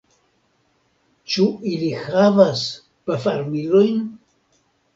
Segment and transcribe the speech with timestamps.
[1.33, 2.65] Ĉu ili havas
[3.11, 4.05] pafarmilojn?